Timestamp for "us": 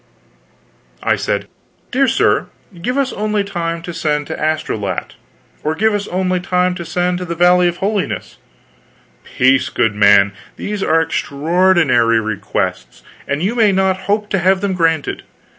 2.97-3.13, 5.93-6.07